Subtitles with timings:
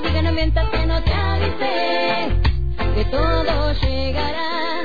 [0.00, 2.28] Después no mientas que no te avisé,
[2.94, 4.77] que todo llegará.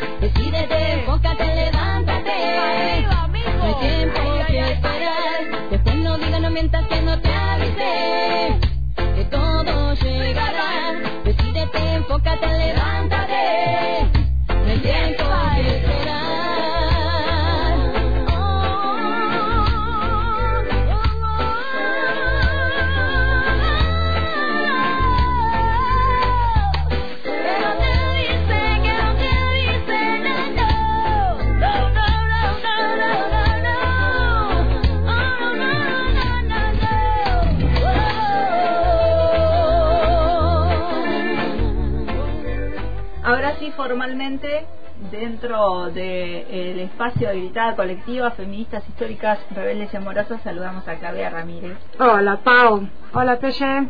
[43.53, 43.59] No.
[43.59, 44.65] Ahora sí, formalmente,
[45.11, 51.77] dentro del espacio de Gritada Colectiva, Feministas Históricas, Rebeldes y Amorosas, saludamos a Claudia Ramírez.
[51.99, 52.87] Hola, Pau.
[53.13, 53.65] Hola, Pelle.
[53.65, 53.87] Ahí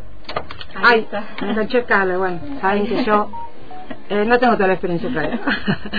[0.84, 1.24] Ay, está.
[1.42, 2.18] enganché cable.
[2.18, 3.30] Bueno, saben que yo
[4.10, 5.40] eh, no tengo toda la experiencia todavía.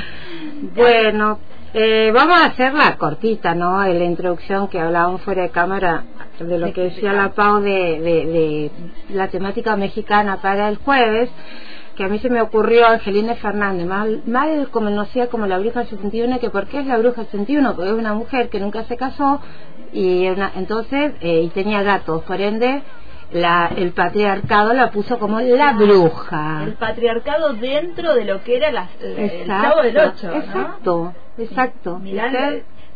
[0.74, 1.38] bueno,
[1.74, 3.82] eh, vamos a hacer la cortita, ¿no?
[3.82, 6.04] La introducción que hablábamos fuera de cámara
[6.38, 8.70] de lo que decía la Pau de, de, de
[9.10, 11.30] la temática mexicana para el jueves
[11.96, 16.40] que a mí se me ocurrió Angelina Fernández, mal, mal conocida como la bruja 71,
[16.40, 17.74] que ¿por qué es la bruja 71?
[17.76, 19.40] Porque es una mujer que nunca se casó
[19.92, 22.82] y una- entonces y eh, tenía gatos, por ende
[23.32, 26.62] la, el patriarcado la puso como la bruja.
[26.64, 30.34] El patriarcado dentro de lo que era la, el Chavo del Ocho, ¿no?
[30.36, 31.98] Exacto, exacto.
[31.98, 32.30] Mirá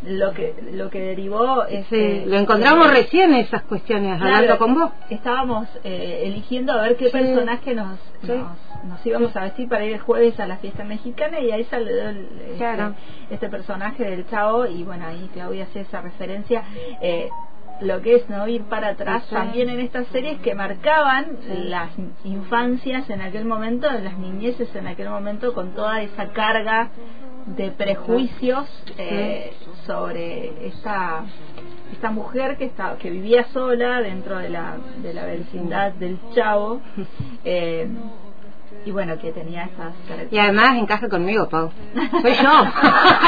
[0.06, 4.58] lo que lo que derivó Sí, este, lo encontramos eh, recién esas cuestiones, claro, hablando
[4.58, 4.90] con vos.
[5.10, 7.10] Estábamos eh, eligiendo a ver qué Sí.
[7.12, 8.28] personaje nos, Sí.
[8.28, 8.46] nos,
[8.84, 11.88] nos íbamos a vestir para ir el jueves a la fiesta mexicana y ahí salió
[12.08, 12.94] el- este, Claro.
[13.30, 16.62] este personaje del chavo y bueno, ahí Claudia hace esa referencia.
[17.00, 17.28] Eh,
[17.80, 19.34] lo que es no ir para atrás Sí.
[19.34, 21.64] también en estas series que marcaban Sí.
[21.68, 21.90] las
[22.24, 26.88] infancias en aquel momento, las niñeces en aquel momento con toda esa carga
[27.46, 28.66] de prejuicios
[28.98, 29.52] eh,
[29.86, 31.22] sobre esta
[31.92, 36.80] esta mujer que estaba que vivía sola dentro de la de la vecindad del chavo
[37.44, 37.88] eh,
[38.84, 41.70] y bueno que tenía esas Y características además encaja conmigo, Pau.
[42.22, 42.64] Soy yo.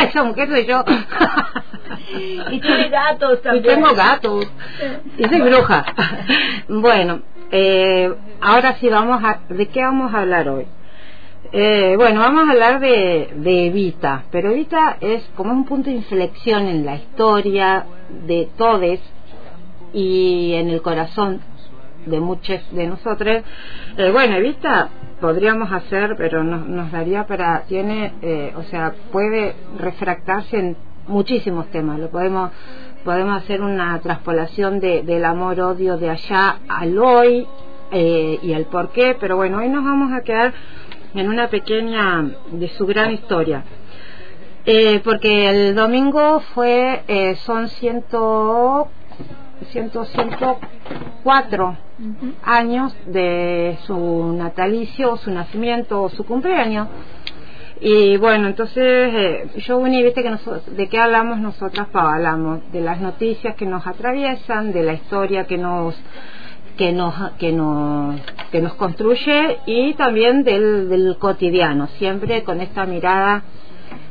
[0.08, 0.84] Esa mujer soy yo.
[2.50, 4.46] y tiene gatos Y también tengo gatos.
[5.18, 5.84] Y soy bruja.
[6.68, 9.40] Bueno, eh, ahora sí vamos a...
[9.48, 10.66] ¿De qué vamos a hablar hoy?
[11.52, 15.96] Eh, bueno, vamos a hablar de, de Evita, pero Evita es como un punto de
[15.96, 17.86] inflexión en la historia
[18.24, 19.00] de todes
[19.92, 21.40] y en el corazón
[22.06, 23.42] de muchos de nosotros.
[23.96, 24.88] Eh, bueno, Evita
[25.20, 30.76] podríamos hacer, pero no- nos daría para, tiene, eh, o sea, puede refractarse en
[31.08, 31.98] muchísimos temas.
[31.98, 32.50] Lo podemos,
[33.04, 37.46] podemos hacer una traspolación de, del amor-odio de allá al hoy
[37.92, 40.52] eh, y al por qué, pero bueno, hoy nos vamos a quedar
[41.14, 43.64] en una pequeña de su gran historia.
[44.66, 48.88] Eh, porque el domingo fue, eh, son ciento,
[49.66, 50.58] ciento, ciento
[51.22, 52.32] cuatro Ujú.
[52.42, 56.88] años de su natalicio, su nacimiento o su cumpleaños.
[57.80, 62.14] Y bueno, entonces eh, yo uní, viste que nosotros, de qué hablamos nosotras, Pa?
[62.14, 65.94] hablamos de las noticias que nos atraviesan, de la historia que nos
[66.76, 72.84] que nos que nos que nos construye y también del, del cotidiano, siempre con esta
[72.84, 73.44] mirada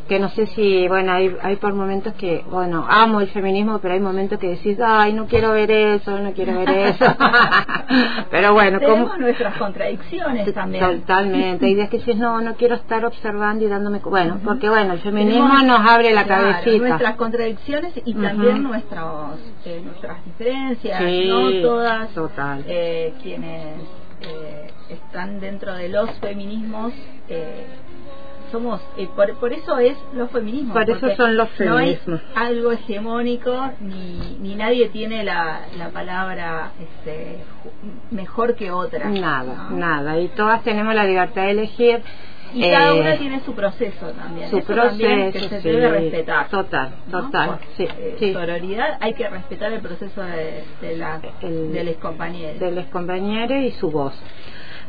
[0.09, 3.93] que no sé si, bueno, hay, hay por momentos que, bueno, amo el feminismo, pero
[3.93, 7.05] hay momentos que decís, ay, no quiero ver eso, no quiero ver eso.
[8.31, 11.65] pero bueno, como tenemos nuestras contradicciones también Totalmente.
[11.65, 14.01] Hay días que dices, no, no quiero estar observando y dándome.
[14.01, 14.09] cu-".
[14.09, 16.87] Bueno, porque bueno, el feminismo Tenemos, nos abre la claro, cabecita.
[16.87, 22.63] nuestras contradicciones y también nuestros, eh, nuestras diferencias, Sí, no todas total.
[22.67, 23.75] eh, quienes
[24.21, 26.93] eh, están dentro de los feminismos.
[27.29, 27.65] eh,
[28.51, 32.21] somos eh, por, por eso es los feminismos Por eso son los no hay feminismos.
[32.35, 37.39] algo hegemónico ni, ni nadie tiene la, la palabra este,
[38.11, 39.77] mejor que otra Nada, ¿no?
[39.77, 40.19] nada.
[40.19, 42.01] Y todas tenemos la libertad de elegir.
[42.53, 45.89] y cada eh, una tiene su proceso también su Eso también que proceso, se debe
[45.89, 47.21] respetar Total, ¿no?
[47.21, 48.33] total, sí, eh, sí.
[48.33, 52.85] sororidad hay que respetar el proceso de, de la El- de los compañeros de los
[52.87, 54.13] compañeros y su voz.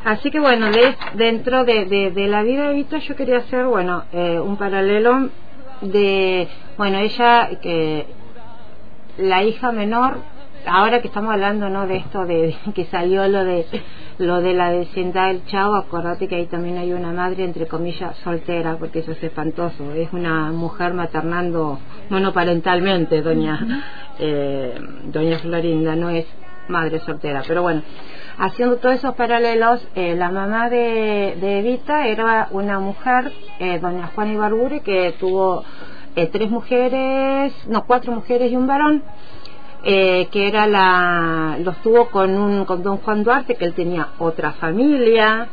[0.03, 3.65] Así que bueno, de- dentro de, de, de la vida de Vita yo quería hacer,
[3.65, 5.29] bueno, eh, un paralelo
[5.81, 8.07] de, bueno, ella que
[9.17, 10.17] la hija menor,
[10.65, 11.85] ahora que estamos hablando, ¿no?
[11.87, 13.65] De esto de que salió lo de
[14.17, 18.15] lo de la vecindad del Chavo, acordate que ahí también hay una madre entre comillas
[18.17, 23.83] soltera, porque eso es espantoso, es una mujer maternando monoparentalmente, doña
[24.19, 24.75] eh,
[25.05, 26.25] doña Florinda, no es
[26.67, 27.41] madre soltera.
[27.47, 27.81] Pero bueno,
[28.37, 34.33] haciendo todos esos paralelos, eh, la mamá de, Evita era una mujer, eh, doña Juana
[34.33, 35.63] Ibarbure, que tuvo
[36.15, 39.03] eh, tres mujeres, no, cuatro mujeres y un varón.
[39.83, 44.09] Eh, que era la los tuvo con un con don Juan Duarte que él tenía
[44.19, 45.47] otra familia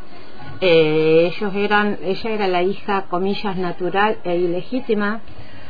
[0.61, 5.23] eh, ellos eran ella era la hija comillas natural e ilegítima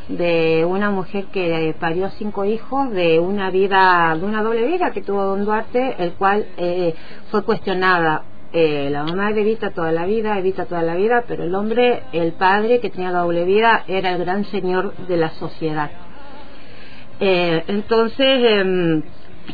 [0.08, 5.02] de una mujer que parió cinco hijos de una vida de una doble vida que
[5.02, 6.94] tuvo don Duarte el cual eh,
[7.30, 11.44] fue cuestionada eh, la mamá de Evita toda la vida, Evita toda la vida, pero
[11.44, 15.30] el hombre, el padre que tenía la doble vida, era el gran señor de la
[15.32, 15.90] sociedad.
[17.20, 19.02] Eh, entonces, eh,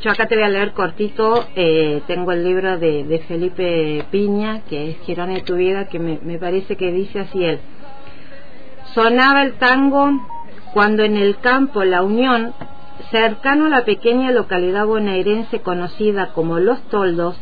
[0.03, 4.63] yo acá te voy a leer cortito, eh, tengo el libro de, de, Felipe Piña,
[4.69, 7.61] que es Girona de tu vida, que me, me parece que dice así él.
[8.93, 10.11] Sonaba el tango
[10.75, 12.53] cuando en el campo La Unión,
[13.13, 17.37] cercano a la pequeña localidad bonaerense conocida como Los Toldos,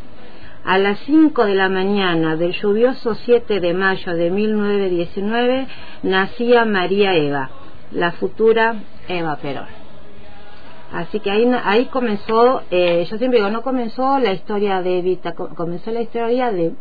[0.63, 5.67] a las 5 de la mañana del lluvioso 7 de mayo de 1919
[6.03, 7.49] nacía María Eva,
[7.91, 8.75] la futura
[9.07, 9.65] Eva Perón.
[10.93, 15.89] Así que ahí, comenzó, eh, yo siempre digo, no comenzó la historia de Evita, comenzó
[15.89, 16.75] la historia de,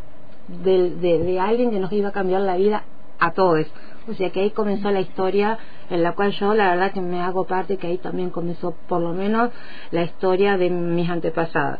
[0.48, 2.84] de alguien que nos iba a cambiar la vida
[3.18, 3.66] a todos.
[4.08, 5.58] O sea que ahí comenzó la historia
[5.90, 9.00] en la cual yo la verdad que me hago parte, que ahí también comenzó por
[9.00, 9.50] lo menos
[9.90, 11.78] la historia de mis antepasadas.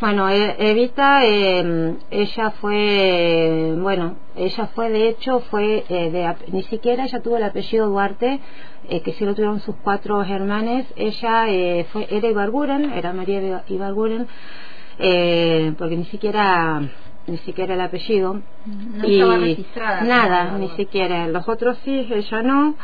[0.00, 7.04] Bueno, Evita, eh, ella fue, bueno, ella fue de hecho, fue eh, de, ni siquiera
[7.04, 8.40] ella tuvo el apellido Duarte,
[8.88, 10.86] eh, que sí lo tuvieron sus cuatro hermanes.
[10.96, 14.26] Ella eh, fue, era Ibarguren, era María Ibarguren,
[14.98, 16.82] eh, porque ni siquiera
[17.26, 18.40] ni siquiera el apellido.
[18.66, 21.26] No y estaba registrada nada ni siquiera.
[21.28, 22.74] Los otros sí ella no.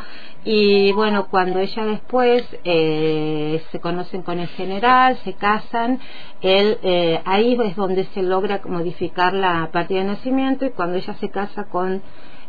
[0.45, 5.99] Y bueno cuando ella después eh, se conocen con el general se casan
[6.41, 10.65] él eh, ahí es donde se logra modificar la partida de nacimiento.
[10.65, 12.01] Y cuando ella se casa con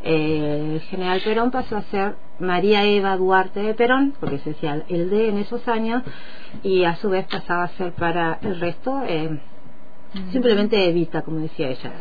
[0.03, 4.83] eh, el general Perón pasó a ser María Eva Duarte de Perón, porque se decía
[4.89, 6.03] el D en esos años,
[6.63, 9.03] y a su vez pasaba a ser para el resto
[10.33, 11.93] simplemente Evita, como decía ella.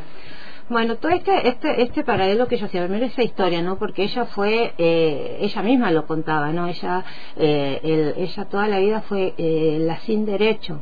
[0.69, 3.79] Bueno, todo este, este, este paralelo que ella hacía, primero esa historia, ¿no?
[3.79, 6.67] Porque ella fue, eh, ella misma lo contaba, ¿no?
[6.67, 7.03] Ella,
[7.37, 10.79] eh, el, ella toda la vida fue eh, la sin derecho,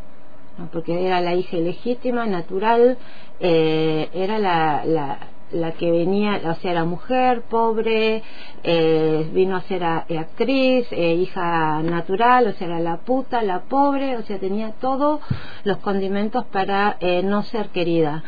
[0.57, 0.69] ¿no?
[0.73, 2.97] Porque era la hija ilegítima, natural,
[3.39, 5.19] eh, era la, la,
[5.51, 8.23] la que venía, o sea, la mujer pobre,
[8.63, 13.41] eh, vino a ser a, a actriz, eh, hija natural, o sea, era la puta,
[13.43, 15.21] la pobre, o sea, tenía todos
[15.63, 18.23] los condimentos para eh, no ser querida.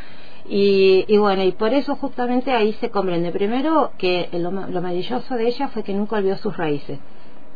[0.48, 3.32] Y, y, bueno, y por eso justamente ahí se comprende.
[3.32, 7.00] Primero que lo, lo maravilloso de ella fue que nunca olvidó sus raíces.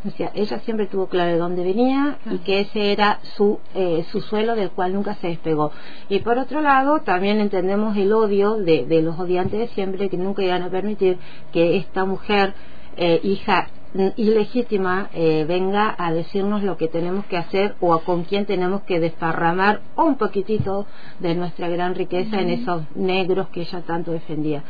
[0.06, 4.06] O sea, ella siempre tuvo claro de dónde venía y que ese era su, eh,
[4.12, 5.72] su suelo del cual nunca se despegó.
[6.10, 10.18] Y por otro lado, también entendemos el odio de, de los odiantes de siempre que
[10.18, 11.18] nunca iban a permitir
[11.54, 12.54] que esta mujer,
[12.98, 13.70] eh, hija
[14.16, 18.82] ilegítima, eh, venga a decirnos lo que tenemos que hacer o a con quién tenemos
[18.84, 20.88] que desparramar un poquitito
[21.20, 22.42] de nuestra gran riqueza uh -huh.
[22.42, 24.64] en esos negros que ella tanto defendía.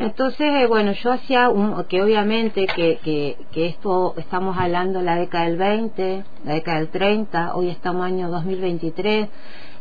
[0.00, 5.44] Entonces, bueno, yo hacía un, que obviamente que, que, que esto estamos hablando la década
[5.44, 9.28] del 20, la década del 30, hoy estamos año 2023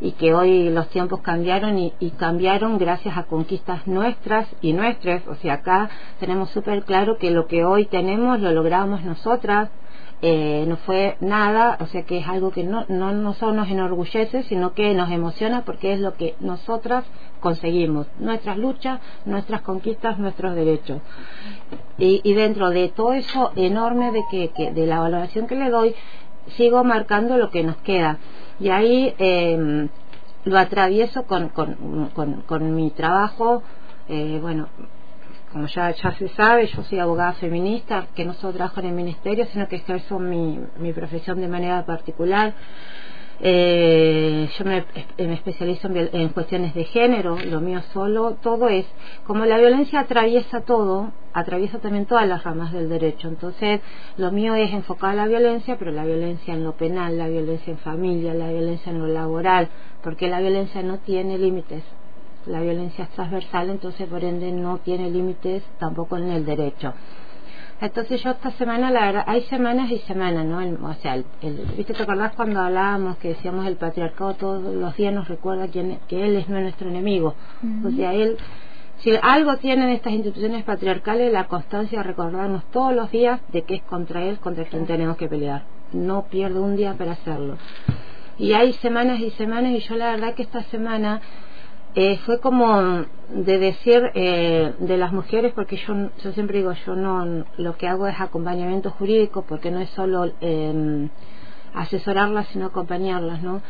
[0.01, 5.25] y que hoy los tiempos cambiaron y, y cambiaron gracias a conquistas nuestras y nuestras,
[5.25, 5.89] o sea, acá
[6.19, 9.69] tenemos súper claro que lo que hoy tenemos lo logramos nosotras,
[10.21, 13.69] eh, no fue nada, o sea que es algo que no, no, no solo nos
[13.69, 17.05] enorgullece, sino que nos emociona porque es lo que nosotras
[17.39, 21.01] conseguimos, nuestras luchas, nuestras conquistas, nuestros derechos.
[21.97, 25.69] Y, y dentro de todo eso enorme de, que, que, de la valoración que le
[25.69, 25.95] doy,
[26.57, 28.17] sigo marcando lo que nos queda.
[28.59, 29.87] Y ahí eh,
[30.43, 33.63] lo atravieso con, con, con, mi trabajo,
[34.07, 34.67] eh, bueno,
[35.51, 38.93] como ya, ya se sabe, yo soy abogada feminista, que no solo trabajo en el
[38.93, 42.53] ministerio, sino que ejerzo mi, mi profesión de manera particular.
[43.41, 44.83] Eh, yo me,
[45.17, 48.85] me especializo en, en, cuestiones de género, lo mío solo, todo es,
[49.25, 53.29] como la violencia atraviesa todo, atraviesa también todas las ramas del derecho.
[53.29, 53.79] Entonces,
[54.17, 57.79] lo mío es enfocar la violencia, pero la violencia en lo penal, la violencia en
[57.79, 59.69] familia, la violencia en lo laboral,
[60.03, 61.83] porque la violencia no tiene límites
[62.45, 66.93] la violencia es transversal, entonces por ende no tiene límites tampoco en el derecho.
[67.81, 70.59] Entonces yo esta semana, la verdad, hay semanas y semanas, ¿no?
[70.59, 71.93] El, o sea, el, el, ¿viste?
[71.93, 76.25] ¿Te acordás cuando hablábamos que decíamos el patriarcado todos los días nos recuerda quién, que
[76.25, 77.35] él es nuestro enemigo?
[77.63, 77.87] Uh -huh.
[77.87, 78.37] O sea, él,
[78.97, 83.75] si algo tienen estas instituciones patriarcales, la constancia de recordarnos todos los días de que
[83.75, 85.63] es contra él contra quien tenemos que pelear.
[85.93, 87.57] No pierdo un día para hacerlo.
[88.37, 91.21] y hay semanas y semanas y yo la verdad que esta semana
[92.01, 96.95] eh, fue como de decir eh, de las mujeres porque yo yo siempre digo yo
[96.95, 101.09] no lo que hago es acompañamiento jurídico porque no es solo eh,
[101.73, 103.61] asesorarlas sino acompañarlas no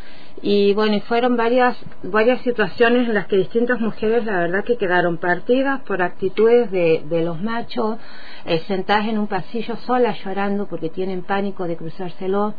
[0.43, 4.77] y bueno y fueron varias varias situaciones en las que distintas mujeres la verdad que
[4.77, 7.97] quedaron partidas por actitudes de, de los machos
[8.45, 12.53] eh, sentadas en un pasillo solas llorando porque tienen pánico de cruzárselo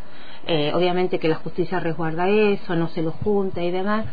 [0.48, 4.06] eh, obviamente que la justicia resguarda eso no se lo junta y demás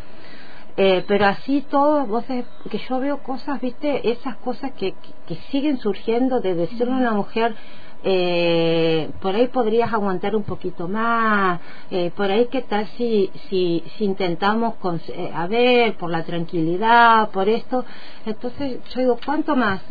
[0.79, 4.93] eh, pero así todo, vos que yo veo cosas, viste, esas cosas que,
[5.27, 7.55] que, siguen surgiendo de decirle a una mujer,
[8.03, 13.83] eh, por ahí podrías aguantar un poquito más, eh, por ahí qué tal si, si,
[13.97, 17.83] si intentamos, con, eh, a ver, por la tranquilidad, por esto,
[18.27, 19.81] entonces yo digo, ¿cuánto más?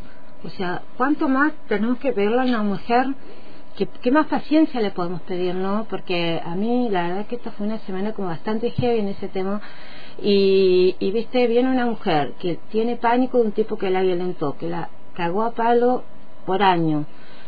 [0.44, 3.06] O sea, ¿cuánto más tenemos que pedirle a una mujer?
[3.76, 5.86] ¿Qué, ¿Qué más paciencia le podemos pedir, no?
[5.90, 9.28] Porque a mí la verdad que esta fue una semana como bastante heavy en ese
[9.28, 9.60] tema
[10.22, 14.56] y, y viste, viene una mujer que tiene pánico de un tipo que la violentó,
[14.56, 16.04] que la cagó a palo
[16.46, 17.04] por año,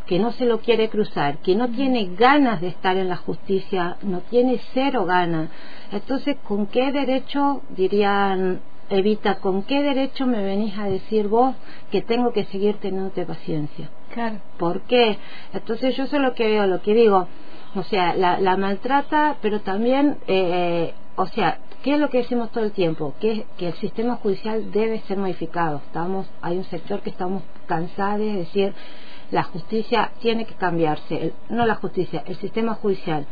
[0.06, 3.96] que no se lo quiere cruzar, que no tiene ganas de estar en la justicia,
[4.02, 5.48] no tiene cero ganas.
[5.92, 11.54] Entonces, ¿con qué derecho, dirían Evita, con qué derecho me venís a decir vos
[11.90, 13.90] que tengo que seguir teniéndote paciencia?
[14.18, 14.40] Claro.
[14.58, 15.16] ¿Por qué?
[15.52, 17.28] Entonces yo sé lo que veo, lo que digo,
[17.76, 22.50] o sea, la, la maltrata, pero también, eh, o sea, ¿Qué es lo que decimos
[22.50, 23.14] todo el tiempo?
[23.20, 25.80] Que, que el sistema judicial debe ser modificado.
[25.86, 28.74] Estamos, hay un sector que estamos cansados de decir
[29.30, 33.26] la justicia tiene que cambiarse, no la justicia, el sistema judicial.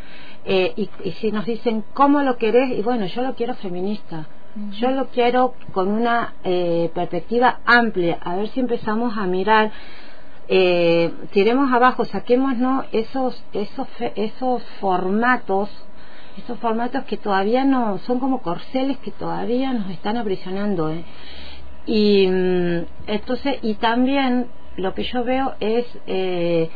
[0.45, 4.27] Eh, y, y, si nos dicen cómo lo querés, y bueno, yo lo quiero feminista,
[4.55, 4.71] uh -huh.
[4.73, 9.73] yo lo quiero con una eh, perspectiva amplia, a ver si empezamos a mirar.
[10.49, 15.69] Eh, tiremos abajo, saquémonos esos, esos, esos formatos
[16.37, 21.05] esos formatos que todavía no son como corceles que todavía nos están aprisionando ¿eh?
[21.87, 26.71] y mm, entonces y también lo que yo veo es eh,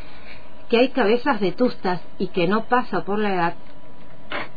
[0.68, 3.54] que hay cabezas vetustas y que no pasa por la edad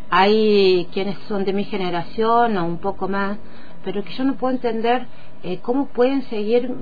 [0.10, 3.38] hay quienes son de mi generación o un poco más
[3.84, 5.08] pero que yo no puedo entender
[5.44, 6.74] eh, cómo pueden seguir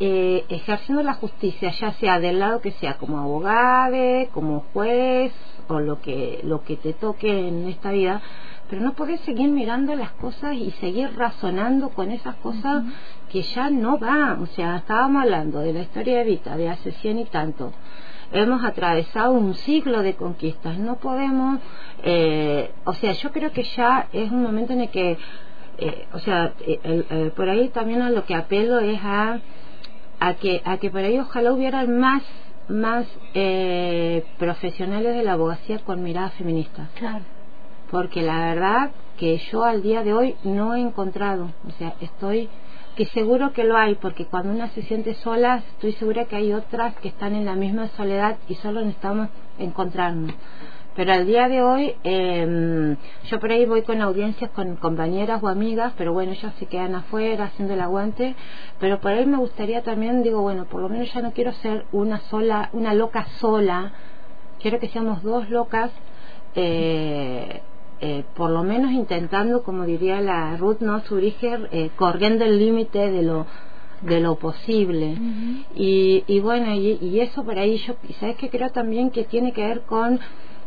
[0.00, 3.96] eh, ejerciendo la justicia ya sea del lado que sea como abogado
[4.32, 5.32] como juez
[5.68, 8.20] o lo que lo que te toque en esta vida
[8.68, 12.92] pero no podés seguir mirando las cosas y seguir razonando con esas cosas uh -huh.
[13.30, 16.90] que ya no va o sea estábamos hablando de la historia de Vita de hace
[16.92, 17.72] cien y tanto.
[18.32, 20.76] Hemos atravesado un siglo de conquistas.
[20.76, 21.60] No podemos
[22.02, 25.18] eh, o sea yo creo que ya es un momento en el que
[25.78, 29.38] eh, o sea el, el, por ahí también a lo que apelo es a
[30.20, 32.22] a que a que por ahí ojalá hubiera más
[32.68, 36.88] más eh, profesionales de la abogacía con mirada feminista.
[36.94, 37.24] Claro.
[37.90, 42.48] Porque la verdad que yo al día de hoy no he encontrado, o sea, estoy
[42.96, 46.52] que seguro que lo hay, porque cuando una se siente sola, estoy segura que hay
[46.52, 49.28] otras que están en la misma soledad y solo necesitamos
[49.58, 50.32] encontrarnos.
[50.96, 52.96] Pero al día de hoy, eh,
[53.28, 56.94] yo por ahí voy con audiencias con compañeras o amigas, pero bueno, ellas se quedan
[56.94, 58.36] afuera haciendo el aguante.
[58.78, 61.84] Pero por ahí me gustaría también, digo, bueno, por lo menos ya no quiero ser
[61.92, 63.92] una sola, una loca sola.
[64.60, 65.90] Quiero que seamos dos locas,
[66.54, 67.60] eh,
[68.00, 73.10] eh, por lo menos intentando, como diría la Ruth no Zuricher, eh, corriendo el límite
[73.10, 73.46] de lo
[74.02, 75.16] de lo posible.
[75.18, 75.64] Uh -huh.
[75.74, 79.52] y, y bueno, y, y eso por ahí yo, ¿sabes que Creo también que tiene
[79.52, 80.20] que ver con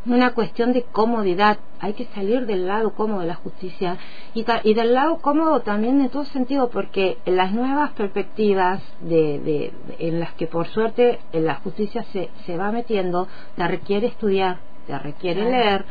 [0.06, 1.58] una cuestión de comodidad.
[1.80, 3.98] Hay que salir del lado cómodo de la justicia
[4.34, 9.74] y, y del lado cómodo también en todo sentido, porque las nuevas perspectivas de, de,
[10.00, 14.98] en las que por suerte la justicia se, se va metiendo, te requiere estudiar, te
[14.98, 15.58] requiere claro.
[15.58, 15.86] leer.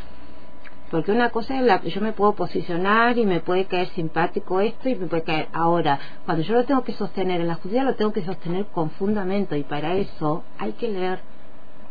[0.91, 4.61] Porque una cosa es la que yo me puedo posicionar y me puede caer simpático
[4.61, 5.49] esto y me puede caer.
[5.53, 8.91] Ahora, cuando yo lo tengo que sostener en la justicia, lo tengo que sostener con
[8.91, 11.19] fundamento y para eso hay que leer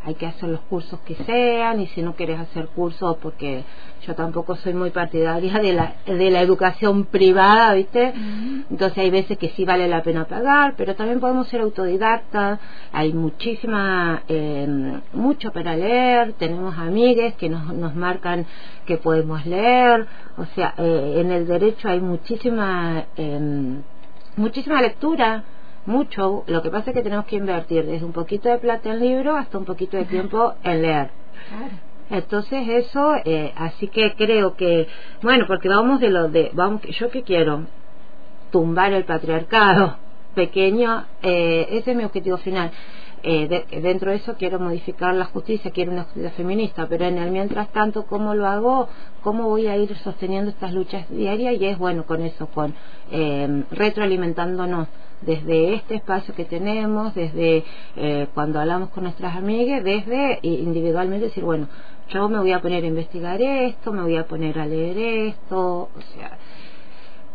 [0.05, 3.63] hay que hacer los cursos que sean y si no quieres hacer cursos porque
[4.05, 8.65] yo tampoco soy muy partidaria de la de la educación privada viste uh -huh.
[8.69, 12.59] entonces hay veces que sí vale la pena pagar pero también podemos ser autodidactas
[12.91, 16.33] hay muchísima eh, mucho para leer.
[16.33, 18.45] Tenemos amigues que nos, nos marcan
[18.85, 20.07] que podemos leer.
[20.38, 23.79] O sea eh, en el derecho hay muchísima eh,
[24.38, 25.43] muchísima lectura
[25.86, 29.00] mucho, lo que pasa es que tenemos que invertir desde un poquito de plata en
[29.00, 31.10] libro hasta un poquito de tiempo en leer.
[32.10, 34.88] Entonces eso, eh, así que creo que,
[35.22, 37.65] bueno, porque vamos de lo de, vamos, yo que quiero
[38.51, 39.98] tumbar el patriarcado
[40.36, 42.72] pequeño, eh, ese es mi objetivo final.
[43.27, 47.32] eh, dentro de eso quiero modificar la justicia, quiero una justicia feminista, pero en el
[47.32, 48.88] mientras tanto, ¿cómo lo hago?
[49.24, 51.56] ¿Cómo voy a ir sosteniendo estas luchas diarias?
[51.60, 52.75] Y es bueno con eso, con
[53.12, 54.88] eh, retroalimentándonos
[55.22, 57.63] desde este espacio que tenemos, desde
[57.95, 61.67] eh, cuando hablamos con nuestras amigas, desde individualmente decir, bueno,
[62.10, 64.98] yo me voy a poner a investigar esto, me voy a poner a leer
[65.29, 66.38] esto, o sea,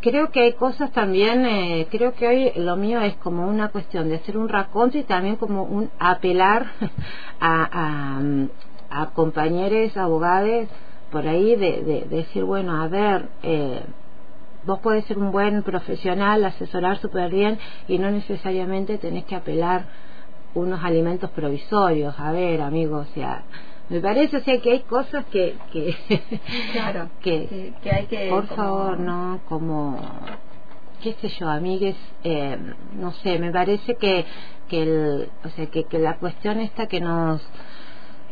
[0.00, 4.08] creo que hay cosas también, eh, creo que hoy lo mío es como una cuestión
[4.08, 6.66] de hacer un raconto y también como un apelar
[7.40, 8.20] a,
[8.90, 10.68] a, compañeros, abogados,
[11.10, 13.82] por ahí de, decir, bueno, a ver, eh,
[14.64, 19.86] vos podés ser un buen profesional, asesorar súper bien y no necesariamente tenés que apelar
[20.54, 22.18] unos alimentos provisorios.
[22.18, 23.44] A ver, amigos, o sea,
[23.90, 25.94] me parece o sea que hay cosas que que
[26.72, 29.98] claro que, que, hay que por favor no como
[31.02, 32.56] qué sé yo amigues eh,
[32.94, 34.24] no sé me parece que
[34.68, 37.42] que el o sea que, que la cuestión esta que nos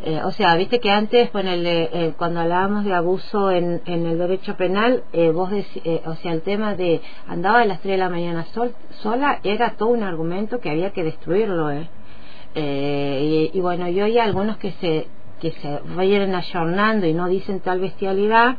[0.04, 4.56] eh, o sea, viste que antes, eh, cuando hablábamos de abuso en, en el derecho
[4.56, 8.08] penal, eh, vos eh, o sea, el tema de andaba a las 3 de la
[8.08, 11.88] mañana sol, sola era todo un argumento que había que destruirlo, ¿eh?
[12.54, 15.06] Y, y, bueno, yo hay algunos que se
[15.40, 18.56] que se vayan ayornando y no dicen tal bestialidad,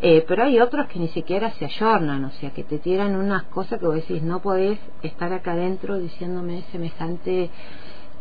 [0.00, 3.44] eh, pero hay otros que ni siquiera se ayornan, o sea, que te tiran unas
[3.44, 7.50] cosas que vos decís, no podés estar acá adentro diciéndome semejante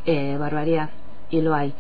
[0.05, 0.89] eh, barbaridad,
[1.29, 1.73] y lo hay.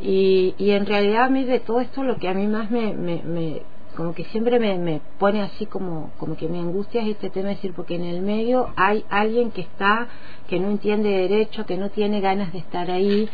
[0.00, 2.94] Y, y en realidad a mí de todo esto lo que a mí más me,
[2.94, 3.62] me, me
[3.96, 7.50] como que siempre me, me pone así como, como que me angustia es este tema,
[7.50, 10.08] decir, porque en el medio hay alguien que está,
[10.48, 13.28] que no entiende derecho, que no tiene ganas de estar ahí,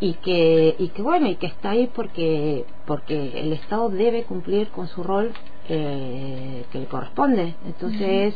[0.00, 4.68] y que y que bueno y que está ahí porque porque el Estado debe cumplir
[4.68, 5.32] con su rol
[5.68, 7.54] eh, que le corresponde.
[7.66, 8.34] Entonces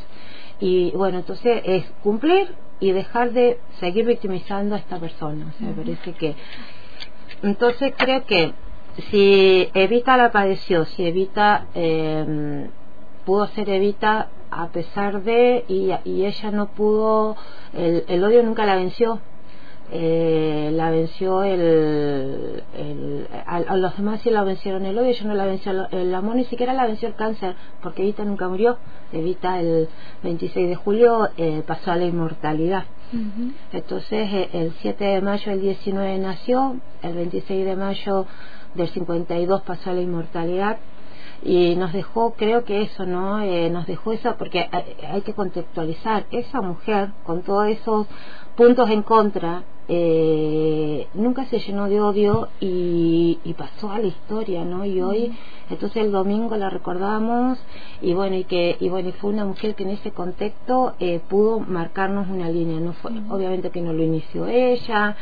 [0.58, 5.52] y bueno entonces es cumplir y dejar de seguir victimizando a esta persona.
[5.54, 6.34] O sea me parece que
[7.42, 8.52] entonces creo que
[9.10, 12.68] si Evita la padeció si Evita eh,
[13.24, 17.36] pudo ser Evita a pesar de y, ella no pudo
[17.72, 19.20] el, el odio nunca la venció
[19.92, 25.34] eh, la venció el, el a, los demás sí la vencieron el odio, yo no
[25.34, 28.78] la venció el, amor, ni siquiera la venció el cáncer, porque Evita nunca murió.
[29.12, 29.88] Evita el
[30.22, 32.84] 26 de julio eh, pasó a la inmortalidad.
[33.72, 38.26] Entonces, eh, el 7 de mayo del 19 nació, el 26 de mayo
[38.74, 40.78] del 52 pasó a la inmortalidad
[41.42, 43.40] y nos dejó, creo que eso, ¿no?
[43.40, 46.26] Eh, nos dejó eso porque hay, hay, que contextualizar.
[46.30, 48.06] Esa mujer, con todos esos
[48.56, 49.62] puntos en contra,
[49.92, 54.84] eh, nunca se llenó de odio y, y, pasó a la historia, ¿no?
[54.84, 55.36] Y hoy,
[55.68, 57.58] entonces el domingo la recordamos
[58.00, 61.58] y bueno, y que y bueno, fue una mujer que en ese contexto eh, pudo
[61.58, 65.16] marcarnos una línea, no fue, obviamente que no lo inició ella,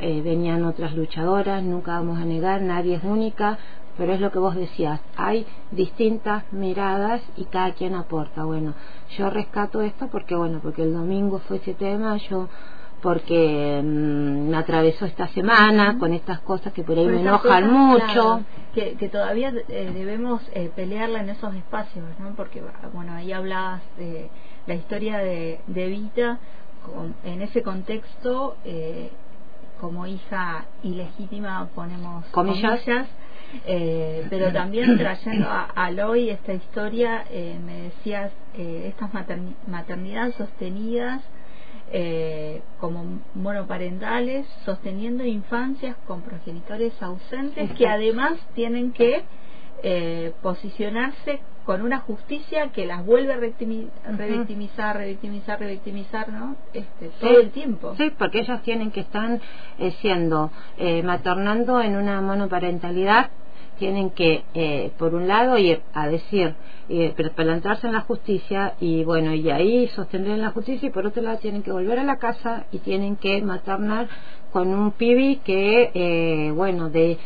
[0.00, 3.58] eh, venían otras luchadoras, nunca vamos a negar, nadie es única,
[3.98, 8.44] pero es lo que vos decías, hay distintas miradas y cada quien aporta.
[8.44, 8.72] Bueno,
[9.18, 12.48] yo rescato esto porque, bueno, porque el domingo fue ese tema, yo
[13.02, 18.42] porque mm, me atravesó esta semana con estas cosas que por ahí me enojan mucho.
[18.74, 22.34] que, que, todavía eh, debemos eh, pelearla en esos espacios, ¿no?
[22.34, 24.30] Porque, bueno, ahí hablabas de
[24.66, 26.38] la historia de, de Vita,
[27.24, 29.10] en ese contexto, eh,
[29.80, 32.80] como hija ilegítima, ponemos comillas,
[34.30, 37.24] pero también trayendo a, al hoy esta historia,
[37.64, 39.10] me decías, estas
[39.66, 41.22] maternidades sostenidas,
[41.90, 49.22] eh, como monoparentales, sosteniendo infancias con progenitores ausentes que además tienen que
[49.82, 56.56] eh, posicionarse con una justicia que las vuelve a revictimizar, revictimizar, revictimizar, ¿no?
[56.72, 57.94] Este, todo el tiempo.
[57.96, 59.38] Sí, porque ellos tienen que estar
[59.78, 63.30] eh, siendo, eh, maternando en una monoparentalidad
[63.78, 66.54] tienen que, eh, por un lado, ir a decir,
[66.88, 71.06] eh, plantarse en la justicia y bueno, y ahí sostener en la justicia y por
[71.06, 74.08] otro lado tienen que volver a la casa y tienen que maternar
[74.52, 77.18] con un pibi que, eh, bueno, de...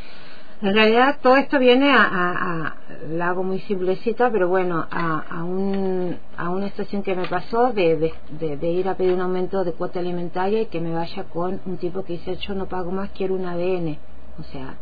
[0.63, 2.77] En realidad todo esto viene a, a,
[3.11, 7.73] la hago muy simplecita, pero bueno, a, a, un, a una estación que me pasó
[7.73, 11.25] de, de, de, ir a pedir un aumento de cuota alimentaria y que me vaya
[11.25, 13.99] con un tipo que dice yo no pago más, quiero un ADN.
[14.39, 14.77] O sea,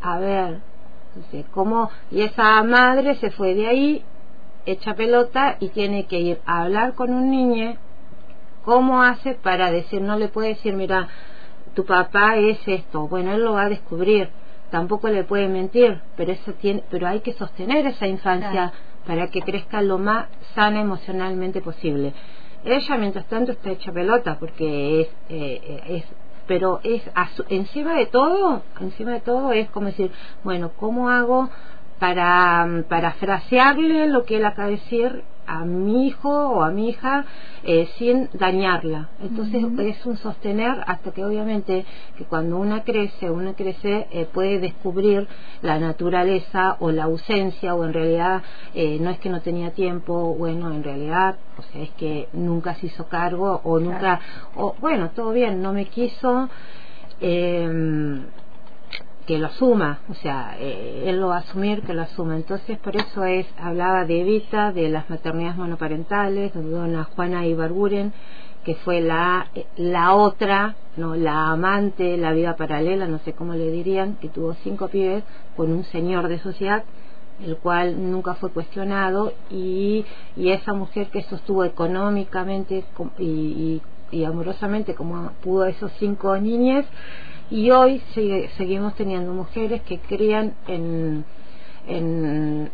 [0.00, 0.60] a ver,
[1.14, 1.90] entonces, ¿cómo?
[2.10, 4.04] Y esa madre se fue de ahí,
[4.64, 7.76] hecha pelota, y tiene que ir a hablar con un niño.
[8.64, 11.08] ¿Cómo hace para decir, no le puede decir, mira,
[11.74, 13.08] tu papá es esto?
[13.08, 14.28] Bueno, él lo va a descubrir.
[14.70, 18.72] Tampoco le puede mentir, pero eso tiene, pero hay que sostener esa infancia
[19.04, 22.12] para que crezca lo más sana emocionalmente posible.
[22.64, 26.04] Ella, mientras tanto, está hecha pelota porque es, eh, es
[26.50, 27.00] pero es
[27.48, 30.10] encima de todo, encima de todo es como decir,
[30.42, 31.48] bueno, ¿cómo hago
[32.00, 36.90] para, para frasearle lo que él acaba de decir a mi hijo o a mi
[36.90, 37.24] hija
[37.64, 39.08] eh, sin dañarla.
[39.20, 41.84] Entonces es un sostener hasta que obviamente
[42.16, 45.26] que cuando una crece, una crece eh, puede descubrir
[45.62, 48.42] la naturaleza o la ausencia o en realidad
[48.74, 52.76] eh, no es que no tenía tiempo, bueno, en realidad, o sea, es que nunca
[52.76, 54.20] se hizo cargo o nunca,
[54.54, 56.48] o bueno, todo bien, no me quiso.
[57.20, 58.20] Eh,
[59.30, 62.34] que lo asuma, o sea, eh, él lo va a asumir, que lo asuma.
[62.34, 68.12] Entonces, por eso es, hablaba de Evita, de las maternidades monoparentales, de dona Juana Ibarburen,
[68.64, 73.70] que fue la, la otra, no la amante, la vida paralela, no sé cómo le
[73.70, 75.22] dirían, que tuvo cinco pibes
[75.56, 76.82] con un señor de sociedad,
[77.40, 80.04] el cual nunca fue cuestionado, y,
[80.36, 82.84] y esa mujer que sostuvo económicamente
[83.20, 86.84] y, y amorosamente como pudo esos cinco niñas,
[87.50, 88.00] y hoy
[88.56, 91.24] seguimos teniendo mujeres que crían en,
[91.86, 92.70] en,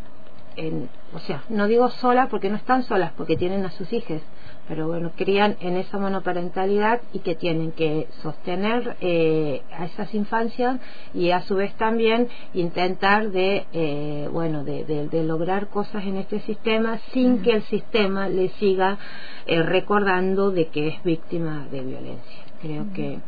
[0.55, 4.21] en, o sea, no digo solas porque no están solas, porque tienen a sus hijos,
[4.67, 10.79] pero bueno, crían en esa monoparentalidad y que tienen que sostener eh, a esas infancias
[11.13, 16.39] y a su vez también intentar de, eh, bueno, de, de, lograr cosas en este
[16.41, 18.99] sistema sin que el sistema le siga
[19.45, 22.43] eh, recordando de que es víctima de violencia.
[22.61, 23.19] Creo que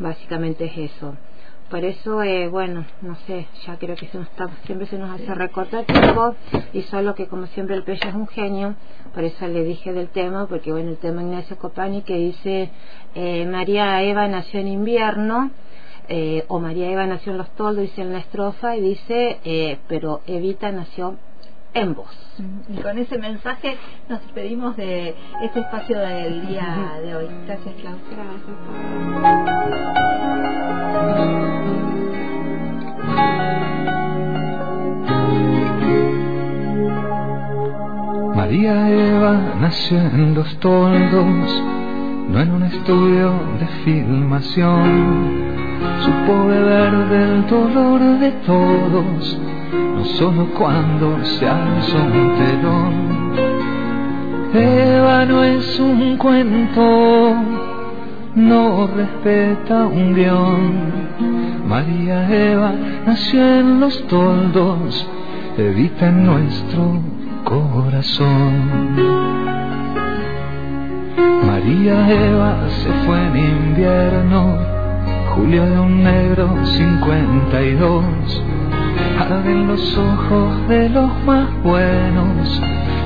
[0.00, 1.14] básicamente es eso.
[1.70, 5.08] Por eso, eh, bueno, no sé, ya creo que se nos está, siempre se nos
[5.08, 6.34] hace recortar tiempo
[6.72, 8.74] y solo que como siempre el pecho es un genio,
[9.14, 12.70] por eso le dije del tema, porque bueno, el tema Ignacio Copani que dice
[13.14, 15.52] eh, María Eva nació en invierno,
[16.08, 19.78] eh, o María Eva nació en los toldos, dice en la estrofa, y dice, eh,
[19.86, 21.18] pero Evita nació
[21.74, 22.10] en voz.
[22.68, 23.76] Y con ese mensaje
[24.08, 27.28] nos despedimos de este espacio del día de hoy.
[27.46, 28.00] Gracias, Klaus.
[38.34, 41.62] María Eva nació en los toldos,
[42.28, 45.59] no en un estudio de filmación.
[46.04, 49.40] Supo beber del dolor de todos
[50.00, 53.20] no solo cuando se alza un telón.
[54.54, 57.34] Eva no es un cuento,
[58.34, 61.68] no respeta un guion.
[61.68, 62.72] María Eva
[63.06, 65.06] nació en los toldos,
[65.56, 67.00] evita en nuestro
[67.44, 68.52] corazón.
[71.46, 74.79] María Eva se fue en invierno,
[75.30, 78.42] julio de un negro 52
[79.20, 82.60] arden los ojos de los más buenos,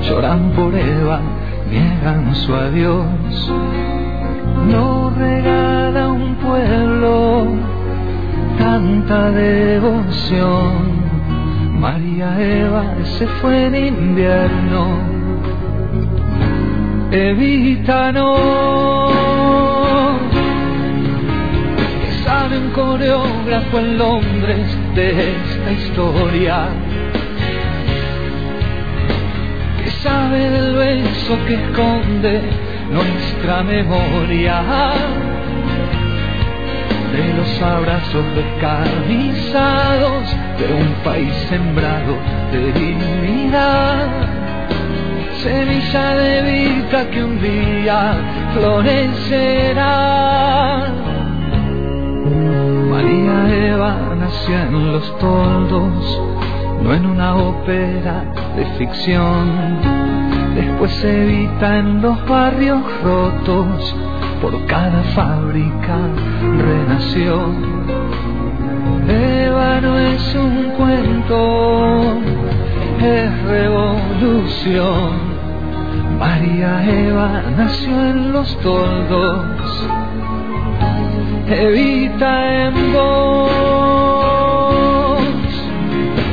[0.07, 1.19] lloran por Eva,
[1.69, 3.51] niegan su adiós.
[4.67, 7.47] No regala un pueblo
[8.57, 10.95] tanta devoción.
[11.79, 12.85] María Eva
[13.17, 14.87] se fue en invierno,
[17.11, 19.24] Evita no
[22.45, 26.67] sabe un coreógrafo en Londres de esta historia.
[29.81, 32.41] Que sabe del beso que esconde
[32.91, 34.61] nuestra memoria.
[37.13, 40.23] De los abrazos descarnizados
[40.59, 42.15] de un país sembrado
[42.51, 44.07] de dignidad.
[45.41, 48.13] Semilla de vida que un día
[48.53, 49.95] florecerá
[52.95, 56.21] María Eva nació en los toldos,
[56.81, 58.23] no en una ópera
[58.55, 59.49] de ficción.
[60.55, 63.95] Después Evita en los barrios rotos,
[64.41, 65.97] por cada fábrica
[66.57, 67.49] renació.
[69.09, 72.01] Eva no es un cuento,
[73.01, 75.35] es revolución.
[76.17, 79.85] María Eva nació en los toldos
[81.47, 83.55] evita en vos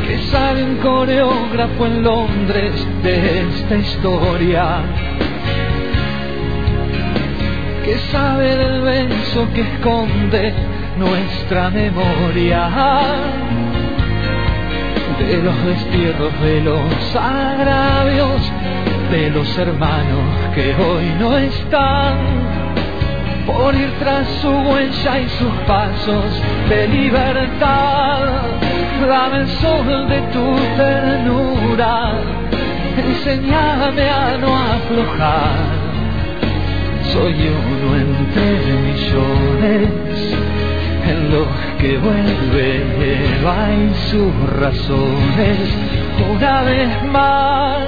[0.07, 4.81] que sale un coreógrafo en Londres de esta historia
[7.85, 10.55] que sabe del beso que esconde
[10.99, 12.71] nuestra memoria
[15.19, 18.53] de los destierros de los agravios
[19.11, 22.62] de los hermanos que hoy no están
[23.47, 28.43] por ir tras su huella y sus pasos de libertad.
[29.07, 32.15] Dame el sol de tu ternura,
[32.97, 35.83] enséñame a no aflojar.
[37.13, 40.03] Soy uno entre millones
[41.33, 42.85] reloj que vuelve
[43.43, 45.59] y sus razones
[46.31, 47.83] una vez más.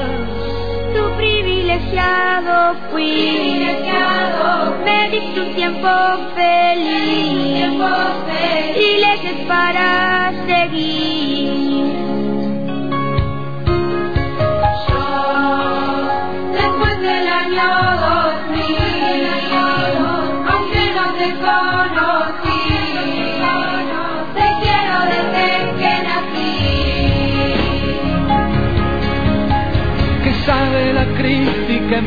[1.74, 3.66] Privilegiado fui,
[4.84, 5.88] me diste un tiempo
[6.34, 7.66] feliz,
[8.76, 11.13] y leyes para seguir.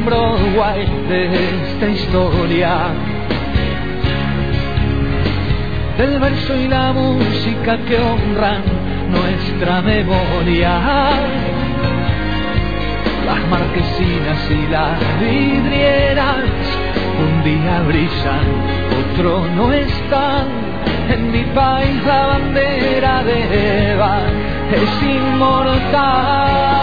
[0.08, 2.78] Broadway de esta historia?
[5.98, 8.64] Del verso y la música que honran
[9.10, 10.80] nuestra memoria.
[13.26, 16.46] Las marquesinas y las vidrieras
[17.20, 18.48] un día brillan,
[19.02, 20.48] otro no están.
[21.10, 24.20] En mi país la bandera de Eva
[24.72, 26.77] es inmortal.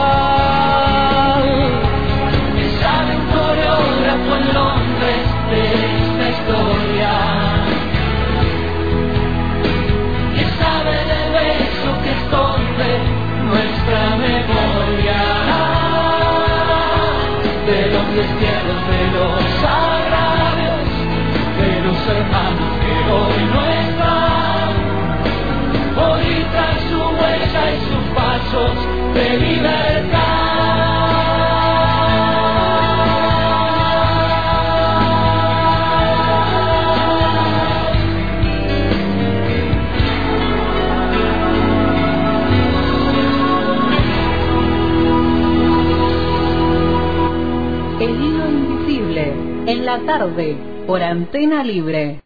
[50.19, 52.21] Tarde, por antena libre.